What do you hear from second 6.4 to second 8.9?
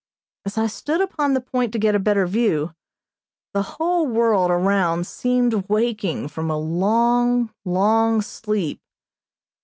a long, long sleep.